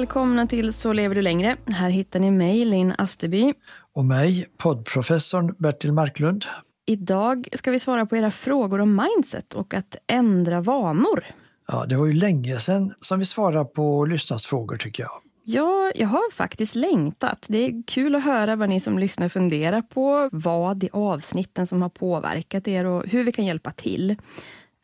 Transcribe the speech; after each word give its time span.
Välkomna 0.00 0.46
till 0.46 0.72
Så 0.72 0.92
lever 0.92 1.14
du 1.14 1.22
längre. 1.22 1.56
Här 1.66 1.90
hittar 1.90 2.20
ni 2.20 2.30
mig, 2.30 2.64
Linn 2.64 2.94
Asterby. 2.98 3.54
Och 3.94 4.04
mig, 4.04 4.46
poddprofessorn 4.56 5.54
Bertil 5.58 5.92
Marklund. 5.92 6.44
Idag 6.86 7.48
ska 7.52 7.70
vi 7.70 7.78
svara 7.78 8.06
på 8.06 8.16
era 8.16 8.30
frågor 8.30 8.80
om 8.80 8.96
mindset 8.96 9.52
och 9.52 9.74
att 9.74 9.96
ändra 10.06 10.60
vanor. 10.60 11.24
Ja, 11.68 11.86
det 11.86 11.96
var 11.96 12.06
ju 12.06 12.12
länge 12.12 12.58
sedan 12.58 12.94
som 13.00 13.18
vi 13.18 13.24
svarade 13.24 13.64
på 13.64 14.04
lyssnarsfrågor 14.04 14.76
tycker 14.76 15.02
jag. 15.02 15.12
Ja, 15.44 15.92
jag 15.94 16.08
har 16.08 16.32
faktiskt 16.32 16.74
längtat. 16.74 17.46
Det 17.48 17.58
är 17.58 17.82
kul 17.86 18.14
att 18.14 18.24
höra 18.24 18.56
vad 18.56 18.68
ni 18.68 18.80
som 18.80 18.98
lyssnar 18.98 19.28
funderar 19.28 19.82
på, 19.82 20.28
vad 20.32 20.84
i 20.84 20.88
avsnitten 20.92 21.66
som 21.66 21.82
har 21.82 21.88
påverkat 21.88 22.68
er 22.68 22.84
och 22.84 23.06
hur 23.06 23.24
vi 23.24 23.32
kan 23.32 23.44
hjälpa 23.44 23.70
till. 23.70 24.16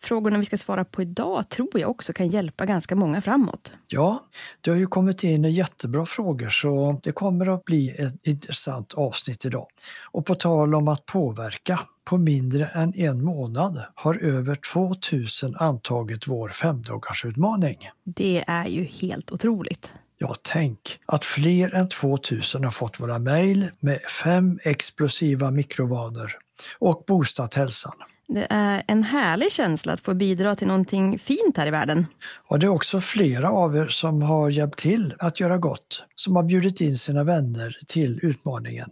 Frågorna 0.06 0.38
vi 0.38 0.44
ska 0.44 0.56
svara 0.56 0.84
på 0.84 1.02
idag 1.02 1.48
tror 1.48 1.70
jag 1.72 1.90
också 1.90 2.12
kan 2.12 2.28
hjälpa 2.28 2.66
ganska 2.66 2.96
många 2.96 3.20
framåt. 3.20 3.72
Ja, 3.86 4.22
det 4.60 4.70
har 4.70 4.78
ju 4.78 4.86
kommit 4.86 5.24
in 5.24 5.44
jättebra 5.44 6.06
frågor 6.06 6.48
så 6.48 7.00
det 7.02 7.12
kommer 7.12 7.54
att 7.54 7.64
bli 7.64 7.90
ett 7.90 8.14
intressant 8.22 8.94
avsnitt 8.94 9.44
idag. 9.44 9.66
Och 10.04 10.26
på 10.26 10.34
tal 10.34 10.74
om 10.74 10.88
att 10.88 11.06
påverka, 11.06 11.80
på 12.04 12.18
mindre 12.18 12.66
än 12.66 12.94
en 12.94 13.24
månad 13.24 13.82
har 13.94 14.14
över 14.14 14.54
2000 14.72 15.56
antagit 15.56 16.26
vår 16.26 16.48
femdagarsutmaning. 16.48 17.90
Det 18.04 18.44
är 18.46 18.66
ju 18.66 18.84
helt 18.84 19.32
otroligt. 19.32 19.92
Ja, 20.18 20.36
tänk 20.42 20.98
att 21.06 21.24
fler 21.24 21.74
än 21.74 21.88
2000 21.88 22.64
har 22.64 22.70
fått 22.70 23.00
våra 23.00 23.18
mejl 23.18 23.70
med 23.80 24.00
fem 24.00 24.58
explosiva 24.62 25.50
mikrovanor 25.50 26.32
och 26.78 27.04
boostat 27.06 27.54
hälsan. 27.54 27.94
Det 28.28 28.46
är 28.50 28.82
en 28.86 29.02
härlig 29.02 29.52
känsla 29.52 29.92
att 29.92 30.00
få 30.00 30.14
bidra 30.14 30.54
till 30.54 30.66
någonting 30.66 31.18
fint 31.18 31.56
här 31.56 31.66
i 31.66 31.70
världen. 31.70 32.06
Och 32.48 32.58
det 32.58 32.66
är 32.66 32.70
också 32.70 33.00
flera 33.00 33.50
av 33.50 33.76
er 33.76 33.86
som 33.86 34.22
har 34.22 34.50
hjälpt 34.50 34.78
till 34.78 35.14
att 35.18 35.40
göra 35.40 35.58
gott, 35.58 36.02
som 36.16 36.36
har 36.36 36.42
bjudit 36.42 36.80
in 36.80 36.98
sina 36.98 37.24
vänner 37.24 37.78
till 37.86 38.20
utmaningen. 38.22 38.90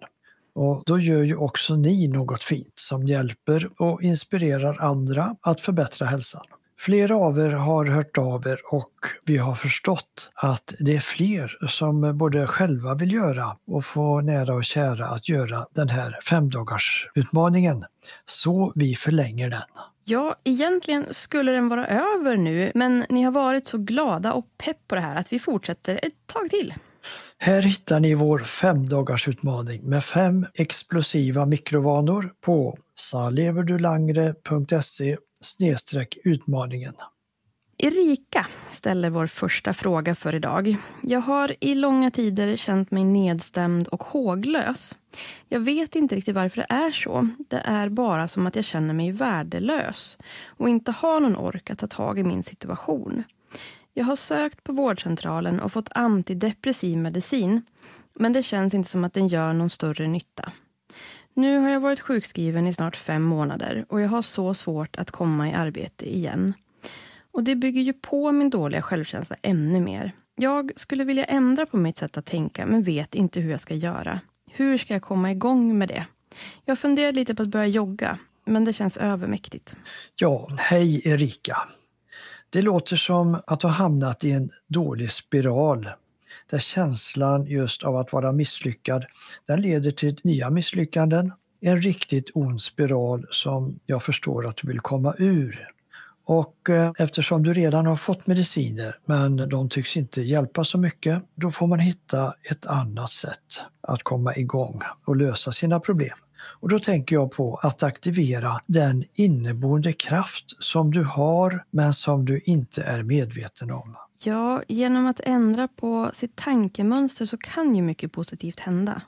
Och 0.54 0.82
då 0.86 0.98
gör 0.98 1.22
ju 1.22 1.36
också 1.36 1.76
ni 1.76 2.08
något 2.08 2.44
fint 2.44 2.72
som 2.74 3.02
hjälper 3.02 3.82
och 3.82 4.02
inspirerar 4.02 4.82
andra 4.82 5.36
att 5.40 5.60
förbättra 5.60 6.06
hälsan. 6.06 6.44
Flera 6.84 7.16
av 7.16 7.38
er 7.38 7.50
har 7.50 7.86
hört 7.86 8.18
av 8.18 8.46
er 8.46 8.60
och 8.64 8.90
vi 9.24 9.36
har 9.36 9.54
förstått 9.54 10.30
att 10.34 10.74
det 10.78 10.96
är 10.96 11.00
fler 11.00 11.56
som 11.68 12.18
både 12.18 12.46
själva 12.46 12.94
vill 12.94 13.12
göra 13.12 13.56
och 13.66 13.84
få 13.84 14.20
nära 14.20 14.54
och 14.54 14.64
kära 14.64 15.06
att 15.06 15.28
göra 15.28 15.66
den 15.74 15.88
här 15.88 16.18
femdagarsutmaningen. 16.24 17.84
Så 18.26 18.72
vi 18.74 18.94
förlänger 18.94 19.50
den. 19.50 19.62
Ja, 20.04 20.36
egentligen 20.44 21.06
skulle 21.10 21.52
den 21.52 21.68
vara 21.68 21.86
över 21.86 22.36
nu, 22.36 22.72
men 22.74 23.04
ni 23.08 23.22
har 23.22 23.32
varit 23.32 23.66
så 23.66 23.78
glada 23.78 24.32
och 24.32 24.46
pepp 24.64 24.88
på 24.88 24.94
det 24.94 25.00
här 25.00 25.16
att 25.16 25.32
vi 25.32 25.38
fortsätter 25.38 26.00
ett 26.02 26.26
tag 26.26 26.50
till. 26.50 26.74
Här 27.38 27.62
hittar 27.62 28.00
ni 28.00 28.14
vår 28.14 28.38
femdagarsutmaning 28.38 29.84
med 29.84 30.04
fem 30.04 30.46
explosiva 30.54 31.46
mikrovanor 31.46 32.32
på 32.40 32.78
saleverdulangre.se 32.94 35.16
utmaningen. 36.25 36.94
Erika 37.78 38.47
ställer 38.71 39.10
vår 39.10 39.27
första 39.27 39.75
fråga 39.75 40.15
för 40.15 40.34
idag. 40.34 40.77
Jag 41.03 41.21
har 41.21 41.55
i 41.60 41.75
långa 41.75 42.10
tider 42.10 42.56
känt 42.56 42.91
mig 42.91 43.05
nedstämd 43.05 43.88
och 43.88 44.03
håglös. 44.03 44.97
Jag 45.49 45.60
vet 45.60 45.97
inte 45.97 46.16
riktigt 46.16 46.34
varför 46.34 46.56
det 46.56 46.75
är 46.75 46.91
så. 46.91 47.28
Det 47.49 47.62
är 47.65 47.88
bara 47.88 48.28
som 48.28 48.47
att 48.47 48.56
jag 48.56 48.65
känner 48.65 48.94
mig 48.94 49.12
värdelös 49.12 50.19
och 50.47 50.69
inte 50.69 50.93
har 50.93 51.21
någon 51.21 51.37
ork 51.37 51.71
att 51.71 51.78
ta 51.78 51.87
tag 51.87 52.19
i 52.19 52.22
min 52.22 52.43
situation. 52.43 53.22
Jag 53.94 54.05
har 54.05 54.16
sökt 54.16 54.65
på 54.65 54.72
vårdcentralen 54.72 55.61
och 55.61 55.72
fått 55.72 55.88
antidepressiv 55.93 56.99
medicin 56.99 57.62
men 58.15 58.32
det 58.32 58.43
känns 58.43 58.75
inte 58.75 58.91
som 58.91 59.05
att 59.05 59.15
den 59.15 59.28
gör 59.28 59.53
någon 59.53 59.71
större 59.71 60.06
nytta. 60.06 60.53
Nu 61.34 61.58
har 61.58 61.70
jag 61.70 61.80
varit 61.80 62.00
sjukskriven 62.00 62.66
i 62.66 62.74
snart 62.74 62.96
fem 62.96 63.22
månader 63.22 63.84
och 63.88 64.00
jag 64.00 64.08
har 64.08 64.22
så 64.22 64.54
svårt 64.54 64.96
att 64.96 65.10
komma 65.10 65.48
i 65.50 65.52
arbete 65.52 66.14
igen. 66.14 66.54
Och 67.32 67.44
det 67.44 67.54
bygger 67.54 67.82
ju 67.82 67.92
på 67.92 68.32
min 68.32 68.50
dåliga 68.50 68.82
självkänsla 68.82 69.36
ännu 69.42 69.80
mer. 69.80 70.12
Jag 70.36 70.72
skulle 70.76 71.04
vilja 71.04 71.24
ändra 71.24 71.66
på 71.66 71.76
mitt 71.76 71.98
sätt 71.98 72.16
att 72.16 72.26
tänka 72.26 72.66
men 72.66 72.82
vet 72.82 73.14
inte 73.14 73.40
hur 73.40 73.50
jag 73.50 73.60
ska 73.60 73.75
göra. 73.75 74.20
Hur 74.50 74.78
ska 74.78 74.92
jag 74.92 75.02
komma 75.02 75.31
igång 75.31 75.78
med 75.78 75.88
det? 75.88 76.06
Jag 76.64 76.78
funderar 76.78 77.12
lite 77.12 77.34
på 77.34 77.42
att 77.42 77.48
börja 77.48 77.66
jogga, 77.66 78.19
men 78.44 78.64
det 78.64 78.72
känns 78.72 78.96
övermäktigt. 78.96 79.76
Ja, 80.16 80.48
hej 80.58 81.08
Erika. 81.08 81.56
Det 82.50 82.62
låter 82.62 82.96
som 82.96 83.40
att 83.46 83.60
du 83.60 83.66
har 83.66 83.75
hamnat 83.75 84.25
i 84.25 84.32
en 84.32 84.50
dålig 84.66 85.12
spiral 85.12 85.88
där 86.50 86.58
känslan 86.58 87.46
just 87.46 87.82
av 87.82 87.96
att 87.96 88.12
vara 88.12 88.32
misslyckad, 88.32 89.05
den 89.46 89.61
leder 89.61 89.91
till 89.91 90.20
nya 90.25 90.50
misslyckanden. 90.50 91.32
En 91.61 91.82
riktigt 91.82 92.31
ond 92.35 92.62
spiral 92.62 93.26
som 93.31 93.79
jag 93.87 94.02
förstår 94.02 94.46
att 94.46 94.56
du 94.56 94.69
vill 94.69 94.81
komma 94.81 95.14
ur. 95.19 95.69
Och 96.26 96.70
eh, 96.70 96.93
eftersom 96.99 97.43
du 97.43 97.52
redan 97.52 97.87
har 97.87 97.96
fått 97.96 98.26
mediciner 98.26 98.99
men 99.05 99.37
de 99.37 99.69
tycks 99.69 99.96
inte 99.96 100.23
hjälpa 100.23 100.64
så 100.64 100.79
mycket, 100.79 101.23
då 101.35 101.50
får 101.50 101.67
man 101.67 101.79
hitta 101.79 102.35
ett 102.50 102.67
annat 102.67 103.12
sätt 103.12 103.61
att 103.81 104.02
komma 104.02 104.37
igång 104.37 104.81
och 105.06 105.17
lösa 105.17 105.52
sina 105.52 105.81
problem. 105.81 106.19
Och 106.61 106.69
då 106.69 106.79
tänker 106.79 107.17
jag 107.17 107.32
på 107.32 107.56
att 107.56 107.82
aktivera 107.82 108.61
den 108.67 109.05
inneboende 109.14 109.93
kraft 109.93 110.44
som 110.58 110.90
du 110.90 111.05
har 111.05 111.64
men 111.70 111.94
som 111.94 112.25
du 112.25 112.40
inte 112.44 112.82
är 112.82 113.02
medveten 113.02 113.70
om. 113.70 113.97
Ja, 114.26 114.62
genom 114.69 115.06
att 115.06 115.21
ändra 115.21 115.69
på 115.69 116.11
sitt 116.15 116.37
tankemönster 116.37 117.26
så 117.26 117.37
kan 117.37 117.75
ju 117.75 117.82
mycket 117.82 118.12
positivt 118.12 118.61
hända. 118.61 119.03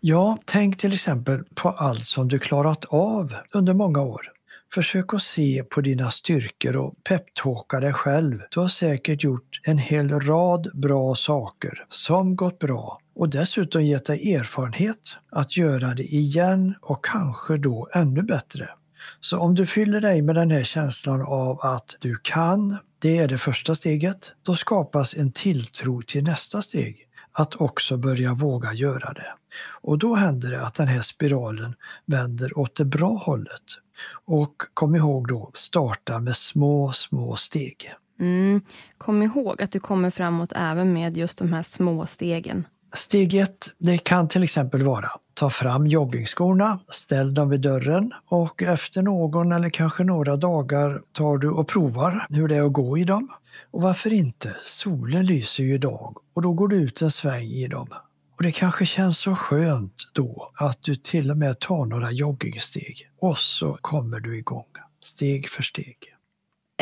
Ja, 0.00 0.38
tänk 0.44 0.78
till 0.78 0.92
exempel 0.92 1.44
på 1.54 1.68
allt 1.68 2.04
som 2.04 2.28
du 2.28 2.38
klarat 2.38 2.84
av 2.84 3.34
under 3.52 3.74
många 3.74 4.02
år. 4.02 4.32
Försök 4.74 5.14
att 5.14 5.22
se 5.22 5.64
på 5.70 5.80
dina 5.80 6.10
styrkor 6.10 6.76
och 6.76 7.04
peptalka 7.04 7.80
dig 7.80 7.92
själv. 7.92 8.42
Du 8.50 8.60
har 8.60 8.68
säkert 8.68 9.24
gjort 9.24 9.60
en 9.66 9.78
hel 9.78 10.20
rad 10.20 10.70
bra 10.74 11.14
saker 11.14 11.86
som 11.88 12.36
gått 12.36 12.58
bra 12.58 12.98
och 13.14 13.28
dessutom 13.28 13.84
gett 13.84 14.06
dig 14.06 14.34
erfarenhet 14.34 15.16
att 15.30 15.56
göra 15.56 15.94
det 15.94 16.14
igen 16.14 16.74
och 16.80 17.04
kanske 17.04 17.56
då 17.56 17.88
ännu 17.94 18.22
bättre. 18.22 18.68
Så 19.20 19.38
om 19.38 19.54
du 19.54 19.66
fyller 19.66 20.00
dig 20.00 20.22
med 20.22 20.34
den 20.34 20.50
här 20.50 20.62
känslan 20.62 21.22
av 21.22 21.60
att 21.60 21.96
du 22.00 22.16
kan, 22.22 22.78
det 23.02 23.18
är 23.18 23.28
det 23.28 23.38
första 23.38 23.74
steget, 23.74 24.32
då 24.42 24.56
skapas 24.56 25.14
en 25.14 25.32
tilltro 25.32 26.02
till 26.02 26.24
nästa 26.24 26.62
steg, 26.62 27.08
att 27.32 27.54
också 27.54 27.96
börja 27.96 28.34
våga 28.34 28.72
göra 28.72 29.12
det. 29.12 29.34
Och 29.80 29.98
då 29.98 30.14
händer 30.14 30.50
det 30.50 30.66
att 30.66 30.74
den 30.74 30.88
här 30.88 31.00
spiralen 31.00 31.74
vänder 32.06 32.58
åt 32.58 32.74
det 32.74 32.84
bra 32.84 33.14
hållet. 33.14 33.62
Och 34.24 34.54
kom 34.74 34.94
ihåg 34.94 35.28
då, 35.28 35.50
starta 35.54 36.18
med 36.18 36.36
små, 36.36 36.92
små 36.92 37.36
steg. 37.36 37.94
Mm. 38.20 38.60
Kom 38.98 39.22
ihåg 39.22 39.62
att 39.62 39.72
du 39.72 39.80
kommer 39.80 40.10
framåt 40.10 40.52
även 40.56 40.92
med 40.92 41.16
just 41.16 41.38
de 41.38 41.52
här 41.52 41.62
små 41.62 42.06
stegen. 42.06 42.66
Steg 42.94 43.34
ett, 43.34 43.68
det 43.78 43.98
kan 43.98 44.28
till 44.28 44.44
exempel 44.44 44.82
vara 44.82 45.10
ta 45.34 45.50
fram 45.50 45.86
joggingskorna, 45.86 46.78
ställ 46.88 47.34
dem 47.34 47.50
vid 47.50 47.60
dörren 47.60 48.12
och 48.28 48.62
efter 48.62 49.02
någon 49.02 49.52
eller 49.52 49.70
kanske 49.70 50.04
några 50.04 50.36
dagar 50.36 51.02
tar 51.12 51.38
du 51.38 51.50
och 51.50 51.68
provar 51.68 52.26
hur 52.30 52.48
det 52.48 52.56
är 52.56 52.62
att 52.62 52.72
gå 52.72 52.98
i 52.98 53.04
dem. 53.04 53.28
Och 53.70 53.82
varför 53.82 54.12
inte? 54.12 54.56
Solen 54.64 55.26
lyser 55.26 55.64
ju 55.64 55.74
idag 55.74 56.16
och 56.34 56.42
då 56.42 56.52
går 56.52 56.68
du 56.68 56.76
ut 56.76 57.02
en 57.02 57.10
sväng 57.10 57.44
i 57.44 57.68
dem. 57.68 57.88
Och 58.36 58.42
det 58.42 58.52
kanske 58.52 58.86
känns 58.86 59.18
så 59.18 59.34
skönt 59.34 59.94
då 60.12 60.50
att 60.54 60.82
du 60.82 60.96
till 60.96 61.30
och 61.30 61.36
med 61.36 61.58
tar 61.58 61.84
några 61.84 62.10
joggingsteg 62.10 63.10
och 63.20 63.38
så 63.38 63.78
kommer 63.80 64.20
du 64.20 64.38
igång, 64.38 64.66
steg 65.00 65.48
för 65.48 65.62
steg. 65.62 65.96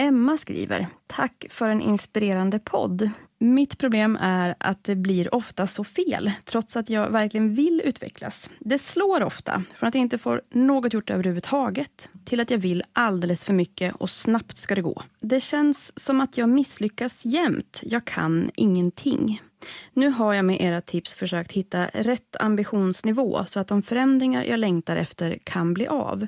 Emma 0.00 0.38
skriver, 0.38 0.86
tack 1.06 1.46
för 1.50 1.70
en 1.70 1.80
inspirerande 1.80 2.58
podd. 2.58 3.10
Mitt 3.38 3.78
problem 3.78 4.18
är 4.20 4.54
att 4.60 4.84
det 4.84 4.96
blir 4.96 5.34
ofta 5.34 5.66
så 5.66 5.84
fel, 5.84 6.30
trots 6.44 6.76
att 6.76 6.90
jag 6.90 7.10
verkligen 7.10 7.54
vill 7.54 7.82
utvecklas. 7.84 8.50
Det 8.58 8.78
slår 8.78 9.22
ofta, 9.22 9.62
från 9.76 9.88
att 9.88 9.94
jag 9.94 10.02
inte 10.02 10.18
får 10.18 10.42
något 10.50 10.92
gjort 10.92 11.10
överhuvudtaget, 11.10 12.08
till 12.24 12.40
att 12.40 12.50
jag 12.50 12.58
vill 12.58 12.84
alldeles 12.92 13.44
för 13.44 13.52
mycket 13.52 13.94
och 13.94 14.10
snabbt 14.10 14.56
ska 14.56 14.74
det 14.74 14.82
gå. 14.82 15.02
Det 15.20 15.40
känns 15.40 16.00
som 16.00 16.20
att 16.20 16.36
jag 16.36 16.48
misslyckas 16.48 17.24
jämt. 17.24 17.80
Jag 17.82 18.04
kan 18.04 18.50
ingenting. 18.54 19.42
Nu 19.92 20.08
har 20.08 20.34
jag 20.34 20.44
med 20.44 20.60
era 20.60 20.80
tips 20.80 21.14
försökt 21.14 21.52
hitta 21.52 21.86
rätt 21.86 22.36
ambitionsnivå 22.40 23.44
så 23.44 23.60
att 23.60 23.68
de 23.68 23.82
förändringar 23.82 24.44
jag 24.44 24.60
längtar 24.60 24.96
efter 24.96 25.38
kan 25.44 25.74
bli 25.74 25.86
av. 25.86 26.26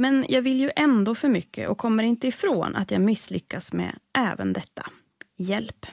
Men 0.00 0.26
jag 0.28 0.42
vill 0.42 0.60
ju 0.60 0.70
ändå 0.76 1.14
för 1.14 1.28
mycket 1.28 1.68
och 1.68 1.78
kommer 1.78 2.04
inte 2.04 2.28
ifrån 2.28 2.76
att 2.76 2.90
jag 2.90 3.00
misslyckas 3.00 3.72
med 3.72 3.98
även 4.18 4.52
detta. 4.52 4.86
Hjälp! 5.36 5.86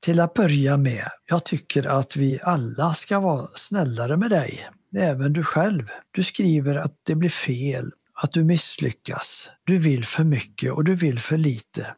Till 0.00 0.20
att 0.20 0.34
börja 0.34 0.76
med, 0.76 1.08
jag 1.26 1.44
tycker 1.44 1.86
att 1.86 2.16
vi 2.16 2.40
alla 2.42 2.94
ska 2.94 3.20
vara 3.20 3.46
snällare 3.54 4.16
med 4.16 4.30
dig. 4.30 4.68
Även 4.96 5.32
du 5.32 5.44
själv. 5.44 5.88
Du 6.10 6.24
skriver 6.24 6.76
att 6.76 6.94
det 7.02 7.14
blir 7.14 7.30
fel, 7.30 7.90
att 8.14 8.32
du 8.32 8.44
misslyckas. 8.44 9.50
Du 9.64 9.78
vill 9.78 10.04
för 10.04 10.24
mycket 10.24 10.72
och 10.72 10.84
du 10.84 10.94
vill 10.94 11.20
för 11.20 11.36
lite. 11.36 11.94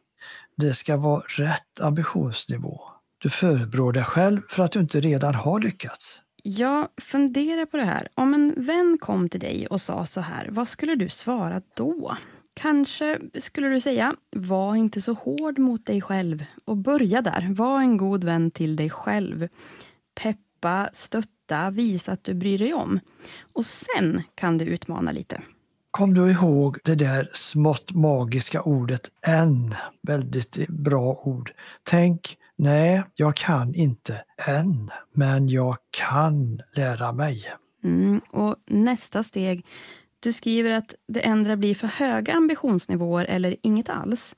Det 0.57 0.73
ska 0.73 0.97
vara 0.97 1.23
rätt 1.27 1.81
ambitionsnivå. 1.81 2.81
Du 3.17 3.29
förebrår 3.29 3.93
dig 3.93 4.03
själv 4.03 4.41
för 4.49 4.63
att 4.63 4.71
du 4.71 4.79
inte 4.79 4.99
redan 4.99 5.35
har 5.35 5.59
lyckats. 5.59 6.21
Jag 6.45 6.87
funderar 6.97 7.65
på 7.65 7.77
det 7.77 7.83
här. 7.83 8.07
Om 8.15 8.33
en 8.33 8.53
vän 8.57 8.97
kom 9.01 9.29
till 9.29 9.39
dig 9.39 9.67
och 9.67 9.81
sa 9.81 10.05
så 10.05 10.21
här, 10.21 10.49
vad 10.51 10.67
skulle 10.67 10.95
du 10.95 11.09
svara 11.09 11.61
då? 11.73 12.17
Kanske 12.53 13.19
skulle 13.39 13.67
du 13.67 13.81
säga, 13.81 14.15
var 14.31 14.75
inte 14.75 15.01
så 15.01 15.13
hård 15.13 15.59
mot 15.59 15.85
dig 15.85 16.01
själv. 16.01 16.45
Och 16.65 16.77
börja 16.77 17.21
där, 17.21 17.47
var 17.53 17.79
en 17.79 17.97
god 17.97 18.23
vän 18.23 18.51
till 18.51 18.75
dig 18.75 18.89
själv. 18.89 19.47
Peppa, 20.15 20.89
stötta, 20.93 21.69
visa 21.69 22.11
att 22.11 22.23
du 22.23 22.33
bryr 22.33 22.57
dig 22.57 22.73
om. 22.73 22.99
Och 23.53 23.65
sen 23.65 24.23
kan 24.35 24.57
du 24.57 24.65
utmana 24.65 25.11
lite. 25.11 25.41
Kom 25.91 26.13
du 26.13 26.31
ihåg 26.31 26.77
det 26.83 26.95
där 26.95 27.29
smått 27.33 27.91
magiska 27.91 28.61
ordet 28.61 29.11
än? 29.21 29.75
Väldigt 30.01 30.67
bra 30.67 31.21
ord. 31.23 31.53
Tänk, 31.83 32.37
nej, 32.63 33.03
jag 33.15 33.35
kan 33.35 33.75
inte 33.75 34.23
än, 34.37 34.91
men 35.13 35.49
jag 35.49 35.77
kan 35.91 36.61
lära 36.75 37.11
mig. 37.11 37.53
Mm, 37.83 38.21
och 38.29 38.55
nästa 38.67 39.23
steg 39.23 39.65
du 40.19 40.33
skriver 40.33 40.71
att 40.71 40.93
det 41.07 41.19
ändra 41.19 41.55
blir 41.55 41.75
för 41.75 41.87
höga 41.87 42.33
ambitionsnivåer 42.33 43.25
eller 43.25 43.55
inget 43.61 43.89
alls. 43.89 44.35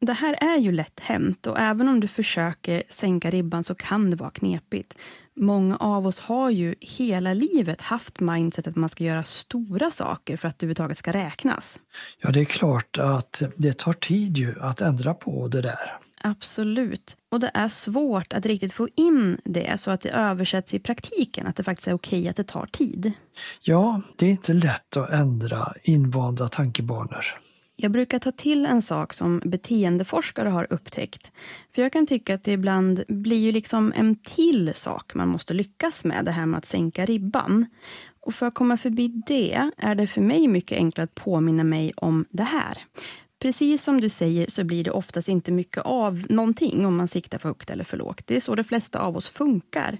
Det 0.00 0.12
här 0.12 0.36
är 0.40 0.56
ju 0.56 0.72
lätt 0.72 1.00
hänt 1.00 1.46
och 1.46 1.58
även 1.58 1.88
om 1.88 2.00
du 2.00 2.08
försöker 2.08 2.82
sänka 2.88 3.30
ribban 3.30 3.64
så 3.64 3.74
kan 3.74 4.10
det 4.10 4.16
vara 4.16 4.30
knepigt. 4.30 4.94
Många 5.36 5.76
av 5.76 6.06
oss 6.06 6.20
har 6.20 6.50
ju 6.50 6.74
hela 6.80 7.32
livet 7.32 7.80
haft 7.80 8.20
mindset 8.20 8.66
att 8.66 8.76
man 8.76 8.88
ska 8.88 9.04
göra 9.04 9.24
stora 9.24 9.90
saker 9.90 10.36
för 10.36 10.48
att 10.48 10.58
det 10.58 10.64
överhuvudtaget 10.64 10.98
ska 10.98 11.12
räknas. 11.12 11.80
Ja, 12.18 12.30
det 12.30 12.40
är 12.40 12.44
klart 12.44 12.98
att 12.98 13.42
det 13.56 13.78
tar 13.78 13.92
tid 13.92 14.36
ju 14.36 14.60
att 14.60 14.80
ändra 14.80 15.14
på 15.14 15.48
det 15.48 15.62
där. 15.62 16.01
Absolut. 16.22 17.16
Och 17.28 17.40
det 17.40 17.50
är 17.54 17.68
svårt 17.68 18.32
att 18.32 18.46
riktigt 18.46 18.72
få 18.72 18.88
in 18.94 19.38
det 19.44 19.80
så 19.80 19.90
att 19.90 20.00
det 20.00 20.10
översätts 20.10 20.74
i 20.74 20.78
praktiken, 20.78 21.46
att 21.46 21.56
det 21.56 21.64
faktiskt 21.64 21.88
är 21.88 21.94
okej 21.94 22.28
att 22.28 22.36
det 22.36 22.44
tar 22.44 22.66
tid. 22.66 23.12
Ja, 23.62 24.00
det 24.16 24.26
är 24.26 24.30
inte 24.30 24.52
lätt 24.52 24.96
att 24.96 25.10
ändra 25.10 25.72
invanda 25.84 26.48
tankebanor. 26.48 27.26
Jag 27.76 27.92
brukar 27.92 28.18
ta 28.18 28.32
till 28.32 28.66
en 28.66 28.82
sak 28.82 29.14
som 29.14 29.42
beteendeforskare 29.44 30.48
har 30.48 30.72
upptäckt. 30.72 31.32
För 31.74 31.82
jag 31.82 31.92
kan 31.92 32.06
tycka 32.06 32.34
att 32.34 32.44
det 32.44 32.52
ibland 32.52 33.04
blir 33.08 33.38
ju 33.38 33.52
liksom 33.52 33.92
en 33.96 34.16
till 34.16 34.72
sak 34.74 35.14
man 35.14 35.28
måste 35.28 35.54
lyckas 35.54 36.04
med, 36.04 36.24
det 36.24 36.30
här 36.30 36.46
med 36.46 36.58
att 36.58 36.66
sänka 36.66 37.06
ribban. 37.06 37.66
Och 38.20 38.34
för 38.34 38.46
att 38.46 38.54
komma 38.54 38.76
förbi 38.76 39.08
det 39.26 39.70
är 39.76 39.94
det 39.94 40.06
för 40.06 40.20
mig 40.20 40.48
mycket 40.48 40.76
enklare 40.76 41.04
att 41.04 41.14
påminna 41.14 41.64
mig 41.64 41.92
om 41.96 42.24
det 42.30 42.42
här. 42.42 42.78
Precis 43.42 43.82
som 43.82 44.00
du 44.00 44.08
säger 44.08 44.46
så 44.48 44.64
blir 44.64 44.84
det 44.84 44.90
oftast 44.90 45.28
inte 45.28 45.52
mycket 45.52 45.82
av 45.82 46.26
någonting 46.28 46.86
om 46.86 46.96
man 46.96 47.08
siktar 47.08 47.38
för 47.38 47.48
högt 47.48 47.70
eller 47.70 47.84
för 47.84 47.96
lågt. 47.96 48.22
Det 48.26 48.36
är 48.36 48.40
så 48.40 48.54
de 48.54 48.64
flesta 48.64 49.00
av 49.00 49.16
oss 49.16 49.28
funkar. 49.28 49.98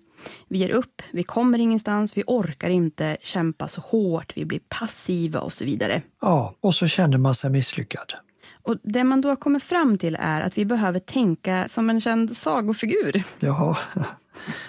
Vi 0.49 0.59
ger 0.59 0.71
upp, 0.71 1.03
vi 1.13 1.23
kommer 1.23 1.59
ingenstans, 1.59 2.17
vi 2.17 2.25
orkar 2.27 2.71
inte 2.71 3.17
kämpa 3.23 3.69
så 3.69 3.81
hårt, 3.81 4.33
vi 4.37 4.45
blir 4.45 4.61
passiva 4.69 5.41
och 5.41 5.53
så 5.53 5.65
vidare. 5.65 6.03
Ja, 6.21 6.55
och 6.61 6.75
så 6.75 6.87
känner 6.87 7.19
man 7.19 7.35
sig 7.35 7.51
misslyckad. 7.51 8.15
Och 8.63 8.77
Det 8.83 9.05
man 9.05 9.21
då 9.21 9.29
har 9.29 9.37
kommit 9.37 9.63
fram 9.63 9.99
till 9.99 10.17
är 10.21 10.41
att 10.41 10.59
vi 10.59 10.65
behöver 10.65 10.99
tänka 10.99 11.69
som 11.69 11.91
en 11.91 12.01
känd 12.01 12.37
sagofigur. 12.37 13.25
Jaha, 13.41 13.77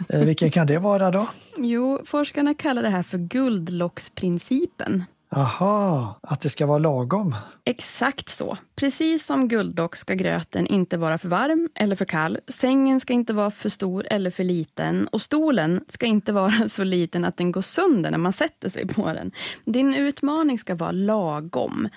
eh, 0.09 0.25
vilken 0.25 0.51
kan 0.51 0.67
det 0.67 0.79
vara 0.79 1.11
då? 1.11 1.27
Jo, 1.57 2.01
forskarna 2.05 2.53
kallar 2.53 2.81
det 2.81 2.89
här 2.89 3.03
för 3.03 3.17
guldlocksprincipen. 3.17 5.03
Aha, 5.35 6.19
att 6.21 6.41
det 6.41 6.49
ska 6.49 6.65
vara 6.65 6.77
lagom. 6.77 7.35
Exakt 7.65 8.29
så. 8.29 8.57
Precis 8.75 9.25
som 9.25 9.47
gulddock 9.47 9.95
ska 9.95 10.13
gröten 10.13 10.67
inte 10.67 10.97
vara 10.97 11.17
för 11.17 11.29
varm 11.29 11.69
eller 11.75 11.95
för 11.95 12.05
kall. 12.05 12.39
Sängen 12.47 12.99
ska 12.99 13.13
inte 13.13 13.33
vara 13.33 13.51
för 13.51 13.69
stor 13.69 14.05
eller 14.09 14.31
för 14.31 14.43
liten. 14.43 15.07
Och 15.07 15.21
stolen 15.21 15.85
ska 15.87 16.05
inte 16.05 16.31
vara 16.31 16.53
så 16.69 16.83
liten 16.83 17.25
att 17.25 17.37
den 17.37 17.51
går 17.51 17.61
sönder 17.61 18.11
när 18.11 18.17
man 18.17 18.33
sätter 18.33 18.69
sig 18.69 18.87
på 18.87 19.13
den. 19.13 19.31
Din 19.65 19.93
utmaning 19.93 20.59
ska 20.59 20.75
vara 20.75 20.91
lagom. 20.91 21.89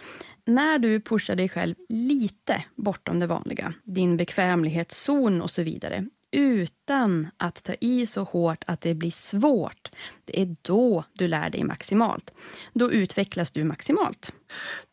När 0.44 0.78
du 0.78 1.00
pushar 1.00 1.36
dig 1.36 1.48
själv 1.48 1.74
lite 1.88 2.64
bortom 2.76 3.20
det 3.20 3.26
vanliga, 3.26 3.72
din 3.84 4.16
bekvämlighetszon 4.16 5.42
och 5.42 5.50
så 5.50 5.62
vidare, 5.62 6.06
utan 6.36 7.28
att 7.36 7.64
ta 7.64 7.74
i 7.80 8.06
så 8.06 8.22
hårt 8.22 8.64
att 8.66 8.80
det 8.80 8.94
blir 8.94 9.10
svårt. 9.10 9.90
Det 10.24 10.40
är 10.40 10.56
då 10.62 11.04
du 11.18 11.28
lär 11.28 11.50
dig 11.50 11.64
maximalt. 11.64 12.32
Då 12.72 12.92
utvecklas 12.92 13.52
du 13.52 13.64
maximalt. 13.64 14.32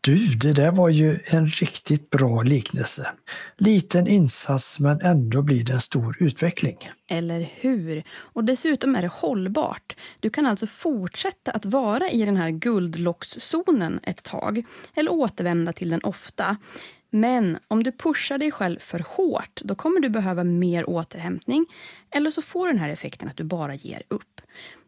Du, 0.01 0.27
det 0.35 0.53
där 0.53 0.71
var 0.71 0.89
ju 0.89 1.19
en 1.25 1.47
riktigt 1.47 2.09
bra 2.09 2.41
liknelse. 2.41 3.11
Liten 3.57 4.07
insats 4.07 4.79
men 4.79 5.01
ändå 5.01 5.41
blir 5.41 5.63
det 5.63 5.73
en 5.73 5.81
stor 5.81 6.17
utveckling. 6.19 6.77
Eller 7.07 7.51
hur? 7.55 8.03
Och 8.13 8.43
dessutom 8.43 8.95
är 8.95 9.01
det 9.01 9.11
hållbart. 9.11 9.95
Du 10.19 10.29
kan 10.29 10.45
alltså 10.45 10.67
fortsätta 10.67 11.51
att 11.51 11.65
vara 11.65 12.09
i 12.09 12.25
den 12.25 12.37
här 12.37 12.49
guldlockszonen 12.49 13.99
ett 14.03 14.23
tag, 14.23 14.63
eller 14.95 15.11
återvända 15.11 15.73
till 15.73 15.89
den 15.89 16.03
ofta. 16.03 16.57
Men 17.15 17.59
om 17.67 17.83
du 17.83 17.91
pushar 17.91 18.37
dig 18.37 18.51
själv 18.51 18.79
för 18.79 19.05
hårt, 19.07 19.61
då 19.63 19.75
kommer 19.75 19.99
du 19.99 20.09
behöva 20.09 20.43
mer 20.43 20.89
återhämtning. 20.89 21.65
Eller 22.15 22.31
så 22.31 22.41
får 22.41 22.67
den 22.67 22.77
här 22.77 22.89
effekten 22.89 23.29
att 23.29 23.37
du 23.37 23.43
bara 23.43 23.75
ger 23.75 24.03
upp. 24.07 24.41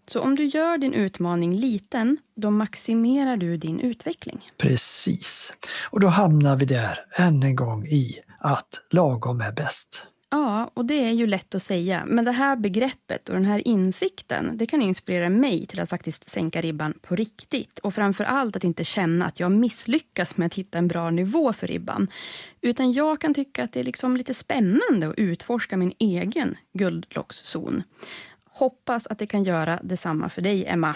Så 0.07 0.19
om 0.19 0.35
du 0.35 0.45
gör 0.45 0.77
din 0.77 0.93
utmaning 0.93 1.55
liten, 1.55 2.17
då 2.35 2.51
maximerar 2.51 3.37
du 3.37 3.57
din 3.57 3.79
utveckling. 3.79 4.49
Precis. 4.57 5.53
Och 5.89 5.99
då 5.99 6.07
hamnar 6.07 6.55
vi 6.55 6.65
där 6.65 6.99
än 7.15 7.43
en 7.43 7.55
gång 7.55 7.85
i 7.85 8.19
att 8.39 8.81
lagom 8.91 9.41
är 9.41 9.51
bäst. 9.51 10.07
Ja, 10.29 10.71
och 10.73 10.85
det 10.85 10.93
är 10.93 11.11
ju 11.11 11.27
lätt 11.27 11.55
att 11.55 11.63
säga. 11.63 12.03
Men 12.07 12.25
det 12.25 12.31
här 12.31 12.55
begreppet 12.55 13.29
och 13.29 13.35
den 13.35 13.45
här 13.45 13.67
insikten, 13.67 14.57
det 14.57 14.65
kan 14.65 14.81
inspirera 14.81 15.29
mig 15.29 15.65
till 15.65 15.79
att 15.79 15.89
faktiskt 15.89 16.29
sänka 16.29 16.61
ribban 16.61 16.93
på 17.01 17.15
riktigt. 17.15 17.79
Och 17.79 17.93
framför 17.93 18.23
allt 18.23 18.55
att 18.55 18.63
inte 18.63 18.83
känna 18.83 19.25
att 19.25 19.39
jag 19.39 19.51
misslyckas 19.51 20.37
med 20.37 20.45
att 20.45 20.53
hitta 20.53 20.77
en 20.77 20.87
bra 20.87 21.09
nivå 21.09 21.53
för 21.53 21.67
ribban. 21.67 22.07
Utan 22.61 22.93
jag 22.93 23.21
kan 23.21 23.33
tycka 23.33 23.63
att 23.63 23.73
det 23.73 23.79
är 23.79 23.83
liksom 23.83 24.17
lite 24.17 24.33
spännande 24.33 25.07
att 25.07 25.17
utforska 25.17 25.77
min 25.77 25.93
egen 25.99 26.57
guldlockszon. 26.73 27.83
Hoppas 28.49 29.07
att 29.07 29.19
det 29.19 29.27
kan 29.27 29.43
göra 29.43 29.79
detsamma 29.83 30.29
för 30.29 30.41
dig, 30.41 30.65
Emma. 30.65 30.95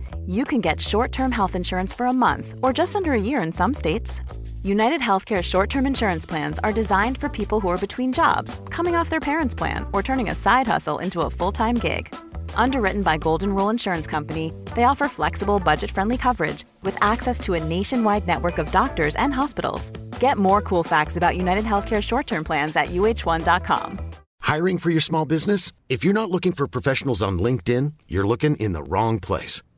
you 0.31 0.45
can 0.45 0.61
get 0.61 0.79
short 0.79 1.11
term 1.11 1.31
health 1.31 1.55
insurance 1.55 1.93
for 1.93 2.05
a 2.05 2.13
month 2.13 2.55
or 2.63 2.71
just 2.71 2.95
under 2.95 3.11
a 3.11 3.21
year 3.21 3.43
in 3.43 3.51
some 3.51 3.73
states. 3.73 4.21
United 4.63 5.01
Healthcare 5.01 5.41
short 5.41 5.69
term 5.69 5.85
insurance 5.85 6.25
plans 6.25 6.57
are 6.59 6.71
designed 6.71 7.17
for 7.17 7.27
people 7.27 7.59
who 7.59 7.67
are 7.67 7.77
between 7.85 8.13
jobs, 8.13 8.61
coming 8.69 8.95
off 8.95 9.09
their 9.09 9.19
parents' 9.19 9.55
plan, 9.55 9.85
or 9.91 10.01
turning 10.01 10.29
a 10.29 10.35
side 10.35 10.67
hustle 10.67 10.99
into 10.99 11.21
a 11.21 11.29
full 11.29 11.51
time 11.51 11.75
gig. 11.75 12.15
Underwritten 12.55 13.01
by 13.01 13.17
Golden 13.17 13.53
Rule 13.53 13.69
Insurance 13.69 14.07
Company, 14.07 14.53
they 14.75 14.85
offer 14.85 15.07
flexible, 15.07 15.59
budget 15.59 15.91
friendly 15.91 16.17
coverage 16.17 16.63
with 16.81 16.97
access 17.01 17.39
to 17.39 17.55
a 17.55 17.63
nationwide 17.63 18.25
network 18.25 18.57
of 18.57 18.71
doctors 18.71 19.15
and 19.17 19.33
hospitals. 19.33 19.89
Get 20.19 20.37
more 20.37 20.61
cool 20.61 20.83
facts 20.83 21.17
about 21.17 21.35
United 21.35 21.65
Healthcare 21.65 22.01
short 22.01 22.27
term 22.27 22.43
plans 22.43 22.75
at 22.75 22.87
uh1.com. 22.87 24.11
Hiring 24.41 24.77
for 24.77 24.89
your 24.91 25.01
small 25.01 25.25
business? 25.25 25.71
If 25.89 26.03
you're 26.03 26.13
not 26.13 26.31
looking 26.31 26.51
for 26.51 26.67
professionals 26.67 27.21
on 27.21 27.39
LinkedIn, 27.39 27.93
you're 28.07 28.27
looking 28.27 28.55
in 28.57 28.73
the 28.73 28.83
wrong 28.83 29.19
place. 29.19 29.61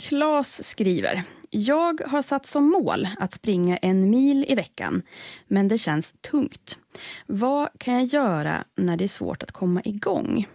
Klas 0.00 0.64
skriver. 0.64 1.22
Jag 1.50 2.00
har 2.06 2.22
satt 2.22 2.46
som 2.46 2.70
mål 2.70 3.08
att 3.18 3.32
springa 3.32 3.76
en 3.76 4.10
mil 4.10 4.44
i 4.48 4.54
veckan, 4.54 5.02
men 5.48 5.68
det 5.68 5.78
känns 5.78 6.14
tungt. 6.20 6.78
Vad 7.26 7.68
kan 7.78 7.94
jag 7.94 8.04
göra 8.04 8.64
när 8.76 8.96
det 8.96 9.04
är 9.04 9.08
svårt 9.08 9.42
att 9.42 9.52
komma 9.52 9.82
igång? 9.84 10.48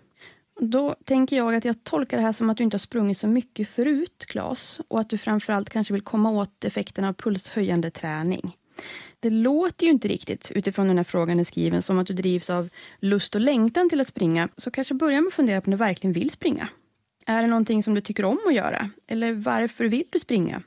Då 0.60 0.96
tänker 1.04 1.36
jag 1.36 1.56
att 1.56 1.66
jag 1.66 1.84
tolkar 1.84 2.18
det 2.18 2.24
här 2.24 2.34
som 2.34 2.50
att 2.50 2.58
du 2.58 2.64
inte 2.64 2.76
har 2.76 2.80
sprungit 2.80 3.18
så 3.18 3.28
mycket 3.28 3.70
förut, 3.70 4.26
Klas, 4.28 4.80
och 4.88 5.00
att 5.00 5.10
du 5.10 5.18
framförallt 5.18 5.70
kanske 5.70 5.94
vill 5.94 6.04
komma 6.04 6.32
åt 6.32 6.66
effekten 6.66 7.06
av 7.06 7.14
pulshöjande 7.14 7.92
träning. 7.92 8.58
Det 9.20 9.30
låter 9.30 9.86
ju 9.86 9.92
inte 9.92 10.08
riktigt, 10.08 10.52
utifrån 10.52 10.88
den 10.88 10.98
här 10.98 11.04
frågan 11.04 11.40
är 11.40 11.44
skriven, 11.44 11.82
som 11.82 12.00
att 12.00 12.08
du 12.08 12.14
drivs 12.14 12.50
av 12.50 12.70
lust 13.00 13.36
och 13.36 13.42
längtan 13.42 13.90
till 13.90 14.02
att 14.02 14.08
springa, 14.08 14.50
så 14.58 14.72
kanske 14.72 14.94
börja 14.94 15.22
med 15.22 15.28
att 15.28 15.34
fundera 15.34 15.62
på 15.62 15.66
om 15.66 15.72
du 15.72 15.78
verkligen 15.78 16.14
vill 16.14 16.32
springa. 16.32 16.70
Är 17.26 17.42
det 17.42 17.48
någonting 17.48 17.84
som 17.84 17.94
du 17.94 18.02
tycker 18.02 18.26
om 18.26 18.40
att 18.48 18.54
göra? 18.54 18.90
Eller 19.08 19.34
varför 19.34 19.86
vill 19.86 20.08
du 20.10 20.20
springa? 20.20 20.62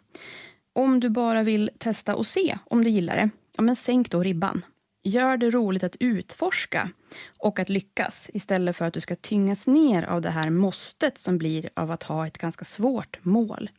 Om 0.72 1.00
du 1.00 1.08
bara 1.08 1.42
vill 1.42 1.70
testa 1.78 2.14
och 2.14 2.26
se 2.26 2.58
om 2.64 2.84
du 2.84 2.90
gillar 2.90 3.16
det, 3.16 3.30
ja 3.56 3.62
men 3.62 3.76
sänk 3.76 4.10
då 4.10 4.22
ribban. 4.22 4.64
Gör 5.02 5.36
det 5.36 5.50
roligt 5.50 5.84
att 5.84 5.96
utforska 6.00 6.90
och 7.38 7.58
att 7.58 7.68
lyckas 7.68 8.30
istället 8.34 8.76
för 8.76 8.84
att 8.84 8.94
du 8.94 9.00
ska 9.00 9.16
tyngas 9.16 9.66
ner 9.66 10.02
av 10.02 10.20
det 10.20 10.30
här 10.30 10.50
måstet 10.50 11.18
som 11.18 11.38
blir 11.38 11.70
av 11.74 11.90
att 11.90 12.02
ha 12.02 12.26
ett 12.26 12.38
ganska 12.38 12.64
svårt 12.64 13.18
mål. 13.22 13.70